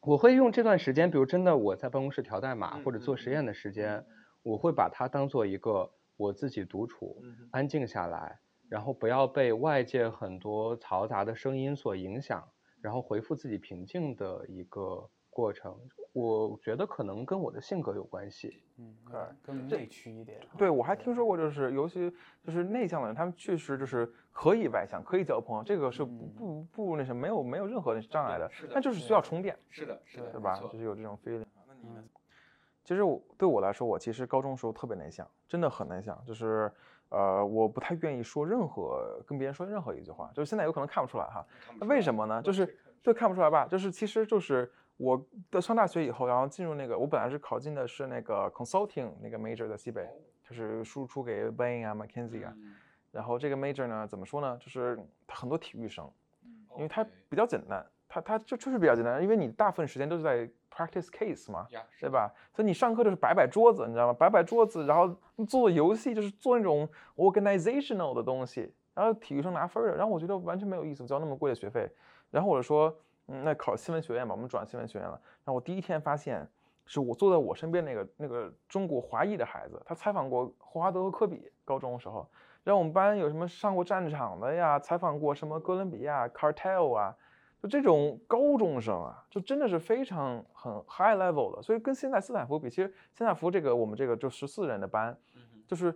[0.01, 4.05] 我会用这段时间，比如真的我在办公室调代码或者做实验的时间，
[4.43, 8.39] 我会把它当做一个我自己独处、安静下来。
[8.69, 12.47] 然后不要被外界很多嘈杂的声音所影响，
[12.81, 15.79] 然后回复自己平静的一个过程，
[16.13, 18.63] 我觉得可能跟我的性格有关系。
[18.77, 20.41] 嗯，对更内驱一点。
[20.57, 22.13] 对，我还听说过，就是尤其
[22.45, 28.49] 就是内向的人，他们确实就是可以外向，可以交朋友，这个是不不不那什么，没有没有任何的障碍的。
[28.53, 28.73] 是的。
[28.75, 29.57] 但就是需要充电。
[29.71, 30.55] 是的，是的，对吧？
[30.61, 31.45] 就是有这种 feeling。
[31.67, 32.05] 那你呢？
[32.85, 36.73] 其实我对我来说，我其实高中时候特别内向，真的很内向，就是
[37.11, 41.45] 呃，我不太愿意说任何跟别人说任何一句话，就是现在有可能看不出来哈。
[41.81, 42.43] 那为什么呢？
[42.43, 43.67] 就是对看不出来吧？
[43.67, 50.09] 就是其实就是我的上大学以后，然后进入那个，我本来是考进的是那个 consulting 那个 major 的西北，
[50.43, 52.55] 就是输出给 Bain 啊、McKinsey 啊。
[53.11, 54.59] 然后这个 major 呢，怎么说呢？
[54.59, 56.11] 就是很多体育生，
[56.77, 60.49] 因为它比较简单，它它就就是比较简单，因为你大部分时间都是在。
[60.71, 61.67] practice case 嘛，
[61.99, 62.33] 对吧？
[62.55, 64.13] 所以你上课就是摆摆桌子，你知道吗？
[64.13, 69.97] 摆摆桌子，然后做做游戏，就是做那种 organizational 的东西，然后体育生拿分的。
[69.97, 71.91] 然后我觉得完全没有意思，交那么贵的学费。
[72.31, 75.21] 然后我就说，嗯，那考新闻学院吧，我们转新闻学院了。
[75.39, 76.49] 然后我第一天发现，
[76.85, 82.25] 是我坐在我身边那个那个中国华裔的孩子，他采访过霍华德和科比，高中的时候。
[82.63, 84.79] 然后我们班有什么上过战场的呀？
[84.79, 87.17] 采访过什么哥伦比亚 cartel 啊？
[87.61, 95.17] 就这种高中生啊，就真的是非常很 high level 的，所以跟现在斯坦福比，其实斯坦福这个我们这个就十四人的班，
[95.67, 95.93] 就是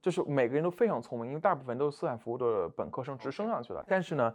[0.00, 4.34] 就是每个人都非常聪明，因为大部分都是斯坦福的本科生直升上去了，但是呢，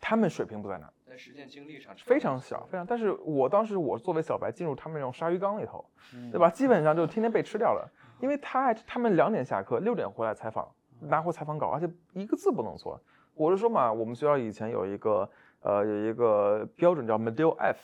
[0.00, 2.86] 他们水平不在那，在实践经历上非常小，非常。
[2.86, 5.84] 但是我当时我作为小白进入他们那种鲨鱼缸里头，
[6.30, 6.48] 对吧？
[6.48, 13.00] 基本上就天天被吃掉了，因为他他们两点下课，六点回来采访，拿回采访稿，而且一个字不能错。
[13.34, 15.28] 我是说嘛，我们学校以前有一个。
[15.62, 17.78] 呃，有一个标准叫 Medill F，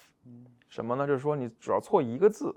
[0.69, 1.07] 什么呢？
[1.07, 2.55] 就是说你只要错一个字，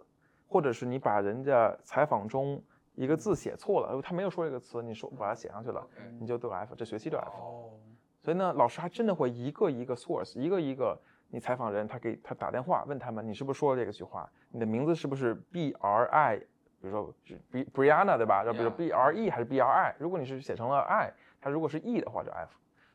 [0.47, 2.61] 或者是你把人家采访中
[2.95, 5.85] 一个字写错了，他没有说这个词，你说把它写上去了，
[6.19, 7.31] 你就得 F，这学期就 F。
[7.39, 7.71] 哦。
[8.21, 14.29] 所以呢，老师还真的会一个一个 source，一个一个你采访人，他给他打电话问他们，你是不是说了这个句话？
[14.49, 16.37] 你的名字是不是 B R I？
[16.81, 18.43] 比如说是 B Brianna 对吧？
[18.43, 19.95] 就比如说 B R E 还是 B R I？
[19.99, 22.51] 如果你是写成了 I，它如果是 E 的话就 F，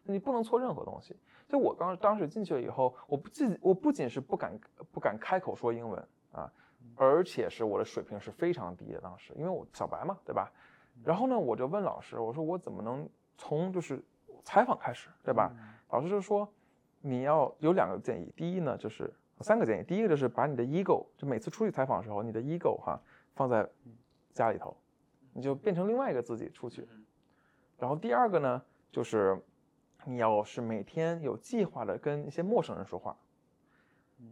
[0.07, 1.17] 你不能错任何东西。
[1.49, 4.59] 所以，我刚当时进去了以后，我不仅我不仅是不敢
[4.91, 6.53] 不敢开口说英文啊，
[6.97, 9.01] 而且是我的水平是非常低的。
[9.01, 10.51] 当时，因为我小白嘛，对吧？
[11.05, 14.05] 然后呢，我就问老师，我说我怎么能从就是
[14.43, 15.53] 采访开始，对吧？
[15.91, 16.53] 老师就说
[17.01, 19.09] 你要有两个建议，第一呢就是
[19.41, 23.01] 三个建议，第一个就是把你的 ego，就每次出去采访的时候，你的 ego 哈
[23.37, 23.65] 放在
[24.33, 24.77] 家里头，
[25.33, 26.89] 你就变成另外一个自己出去。
[27.79, 29.41] 然后第二个呢就是。
[30.07, 33.17] 你要是每天有计划的跟一些陌生人说话，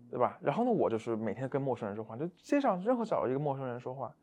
[0.08, 0.38] 对吧？
[0.40, 4.14] 然后呢，我就是每天跟陌生人说话，就街上任何找一个陌生人说话。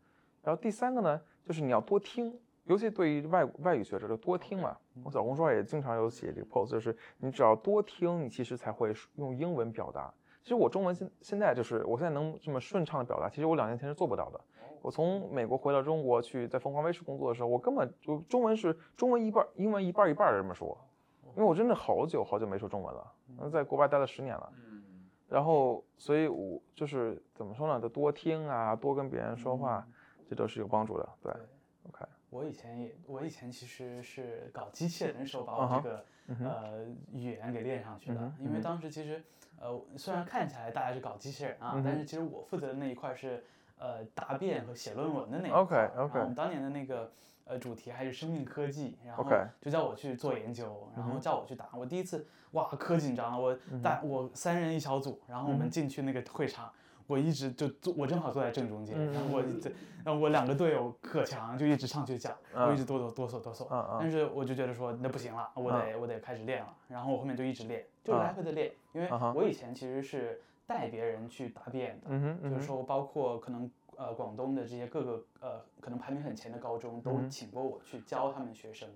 [0.42, 2.34] 然后第三个呢，就是你要多听，
[2.64, 4.76] 尤其对于外外语学者，就多听嘛。
[5.04, 10.12] 我小红书上也经常有写这个 post，就是你只要多听，你其实才会用英文表达。
[10.42, 14.42] 其实我中文现现在就是我现在能这么顺畅的表达，其实我两年前是做不到的。
[14.82, 20.76] 我从美国回到中国去，在凤凰卫视工作的时候，我根本就中文是中文一半，英文一半一半的这么说。
[21.36, 24.52] 因为我真的好久好久没说中文了，那在国外待了十年了，
[25.30, 29.88] 然后所以，我就是怎么说呢，就多听啊，多跟别人说话，
[30.30, 31.10] 这都是有帮助的。
[31.24, 31.32] 对
[31.88, 32.06] ，OK。
[32.30, 36.06] 我以前也，我以前其实是搞机器人的时候，把我这个
[36.44, 38.34] 呃语言给练上去的。
[38.40, 39.24] 因为当时其实，
[39.60, 43.44] 呃，虽然看起来大家是搞机器人啊，但是其实我负责的那一块是
[43.80, 45.62] 呃答辩和写论文的那一块。
[45.62, 46.20] OK，OK。
[46.20, 47.10] 我们当年的那个。
[47.46, 49.26] 呃，主题还是生命科技，然后
[49.60, 51.68] 就叫我去做研究，然后叫我去答。
[51.74, 53.40] 我第一次哇，可紧张了。
[53.40, 56.72] 我带我三人一小组，然后我们进去那个会场，
[57.08, 58.98] 我一直就坐，我正好坐在正中间。
[59.12, 59.70] 然后我这，
[60.04, 63.98] 然后我两个队友可强，就一直上去讲，我一直哆哆哆嗦哆嗦。
[64.00, 66.74] 但是我就觉得说那不行了，我得我得开始练了。
[66.88, 73.70] 然后我后面就一直练，就来回的练，因为我以前其实是带别人去答辩的，就是说包括可能。
[74.02, 78.90] 呃，广东的这些各个呃，可能排名很前的高中都请过我去教他们学生，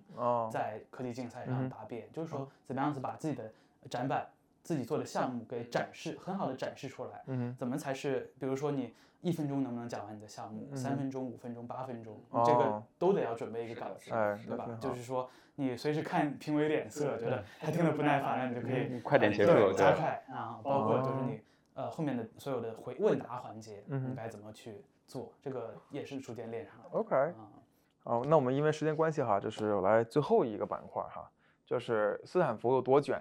[0.52, 3.52] 在科技竞赛上答辩，就是说怎么样子把自己的
[3.88, 4.28] 展板、
[4.64, 7.22] 自己做的项目给展示，很好的展示出来。
[7.28, 8.34] 嗯，怎么才是？
[8.40, 10.76] 比如说你一分钟能不能讲完你的项目？
[10.76, 14.68] 三分钟、五分钟、八分钟，这个都得要准备一个稿子，对吧？
[14.82, 20.60] 就是说你随时看评委脸色，觉得他听得不耐烦了，你就可以快点结束，加快啊。
[20.64, 21.42] 包括就是你
[21.76, 24.84] 呃后面的所有的回问答环节，你该怎么去？
[25.08, 26.90] 做这个也是逐渐练上的。
[26.92, 27.16] OK，
[28.04, 31.30] 哦，那我们因为时间关系哈，就是来最后一个板块哈，
[31.66, 33.18] 就是斯坦福有多卷。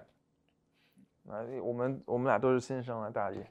[1.29, 3.43] 啊，我们我们俩都是新生啊，大一。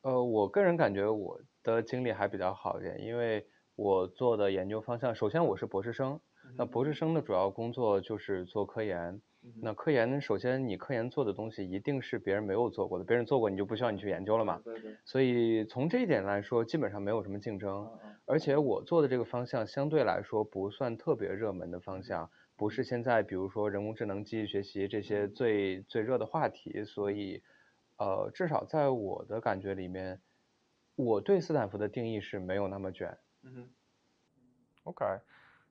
[0.00, 3.46] 呃，我个人感觉我的经历还比较好一点，因为
[3.76, 6.18] 我做的研究方向，首先我是博士生，
[6.56, 9.20] 那博士生的主要工作就是做科研。
[9.60, 14.60] 那科研，首先你科研做的东西一定是别人没有做过的，别人做过你就不需要你去研究了嘛。
[14.64, 14.96] 对对。
[15.04, 17.90] 所以从这一点来说，基本上没有什么竞争。
[18.24, 26.84] 而且我做的这个方向相对来说不算特别热门的方向，不是现在比如说人工智能、机器学习这些最最热的话题。
[26.84, 27.42] 所以，
[27.98, 30.20] 呃，至少在我的感觉里面，
[30.94, 33.18] 我对斯坦福的定义是没有那么卷。
[33.42, 33.70] 嗯哼。
[34.84, 35.04] OK。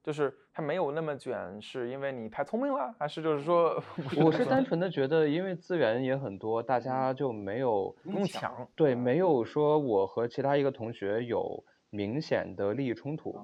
[0.04, 3.82] 就是它没有那么卷，是因为你太聪明了，还是就是说？
[4.24, 8.68] 我是单纯的觉得，因为资源也很多，大家就没有共抢。
[8.76, 13.38] 对，没有说我和其他一个同学有明显的利益冲突。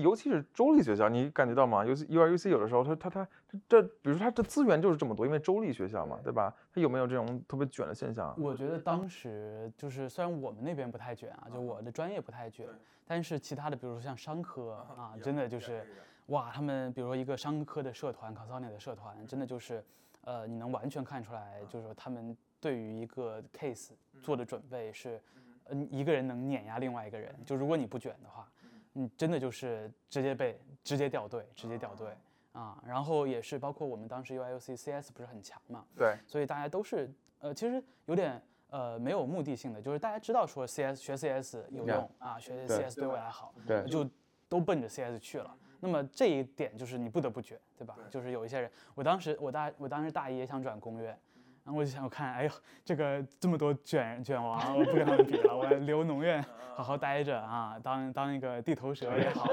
[0.00, 1.84] 尤其是州立学校，你感觉到吗？
[1.84, 3.28] 尤其 U R U C 有的时候，它它它
[3.68, 6.54] 这，比如说它的资源就是这么多，因为州立学校嘛，对吧？
[6.72, 8.34] 它有没有这种特别卷的现象？
[8.38, 12.66] 我觉得当时就是虽然我们那边不太卷啊，就我的专业不太卷，
[13.06, 15.86] 但是其他的，比如说像商科啊，真的就是
[16.28, 19.84] 哇，他们比如说一个商科的社团 c o n s u l t i n 的社团，真的就是
[20.24, 23.90] 呃，你能完全看出来，就是说他们对于一个 case
[24.22, 25.20] 做的准备是，
[25.68, 28.48] 嗯，一个人能碾压另外一个人，就如果你不卷的话。
[28.94, 32.08] 嗯，真的就是直接被直接掉队，直接掉队
[32.52, 32.82] 啊！
[32.86, 42.96] 然后也是包括我们当时 U I U C C S 不是很强嘛，对，所以大家都是呃，其实有点呃没有目的性的，就是大家知道说 C S 学 C S 有用啊，学 C S
[43.00, 44.08] 对未来好，对，就
[44.48, 45.56] 都奔着 C S 去了。
[45.80, 47.96] 那么这一点就是你不得不卷，对吧？
[48.10, 51.18] 就是有一些人，我当时我大我当时大一也想转工院。
[51.64, 52.50] 然后我就想，我看，哎呦，
[52.84, 56.44] 这个这么多卷卷王，我不跟他们比了，我留农院
[56.74, 59.46] 好好待着啊，当当一个地头蛇也好，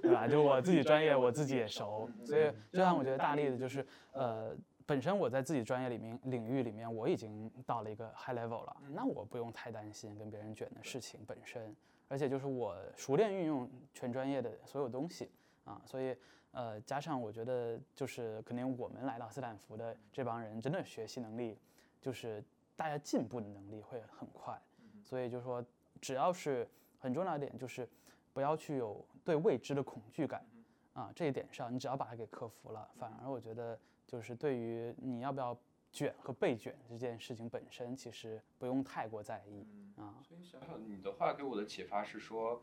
[0.00, 0.28] 对吧？
[0.28, 4.54] 就我自己专业，我自己也熟，所以就像我觉得大力的就是，呃，
[4.86, 11.74] 本身我在自己专业里面领域里面我已经到了一个 high level 了，那我不用太担心跟别人卷的事情本身，
[12.06, 15.28] 而且就是我熟练运用全专业的所有东西
[15.64, 16.14] 啊，所以。
[16.52, 21.58] 呃，加上我觉得就是肯定我们来到斯坦福的这帮人，真的学习能力，
[22.00, 22.44] 就是
[22.76, 24.60] 大家进步的能力会很快，
[25.02, 25.64] 所以就是说，
[26.00, 27.88] 只要是很重要一点，就是
[28.34, 30.44] 不要去有对未知的恐惧感
[30.92, 35.56] 啊，这一点上，你只要把它给克服了，反而我觉得就是对于你要不要
[35.90, 40.20] 卷和被卷这件事情本身，其实不用太过在意啊。
[40.22, 42.62] 所以小小，你的话给我的启发是说。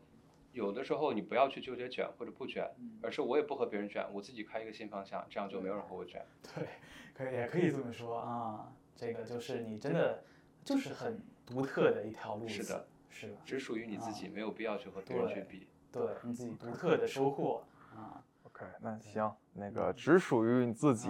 [0.52, 2.68] 有的时候你不要去纠结卷或者不卷，
[3.02, 6.24] 而是我也不和别人卷，我自己开一个新方向，这样就没有人和我卷。
[6.54, 6.66] 对，
[7.14, 10.22] 可以也可以这么说啊，这个就是你真的
[10.64, 12.48] 就是很独特的一条路。
[12.48, 15.68] 是的，是的，只属于你自己，没有必要去和别人去比。
[15.92, 17.62] 对，你自己独特的收获
[17.94, 18.22] 啊。
[18.42, 21.08] OK，那行，那个只属于你自己，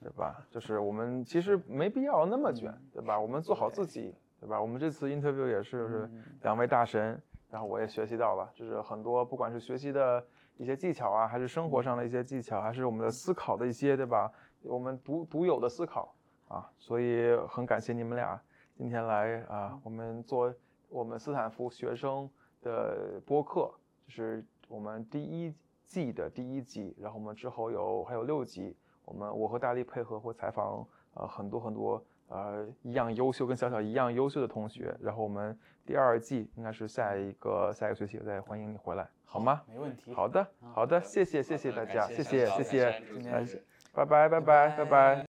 [0.00, 0.46] 对吧？
[0.50, 3.20] 就是我们其实没必要那么卷，对吧？
[3.20, 4.60] 我们做好自己，对吧？
[4.60, 6.10] 我们这次 interview 也是是
[6.42, 7.20] 两位大神。
[7.52, 10.24] 然后我也学习到了，就是很多不管是学习的
[10.56, 14.32] 一些技巧啊，还是生活上的一些技巧，还是我们的思考的一些，对吧？
[14.62, 16.14] 我们独独有的思考
[16.48, 18.40] 啊，所以很感谢你们俩
[18.74, 20.54] 今天来啊，我们做
[20.88, 22.26] 我们斯坦福学生
[22.62, 23.70] 的播客，
[24.06, 28.74] 就是我们第一季的第一集，然后我们之后有还有六集，
[29.04, 32.02] 我们我和大力配合会采访呃很多很多。
[32.28, 34.94] 呃，一样优秀，跟小小一样优秀的同学。
[35.00, 39.62] 然后我们第二季应该是下一个下一个学期再欢迎你回来，好吗？
[39.68, 40.12] 没问题。
[40.14, 43.62] 好的，好的，谢谢，谢谢大家，谢谢，谢谢，谢谢，
[43.92, 45.31] 拜拜，拜拜，拜拜。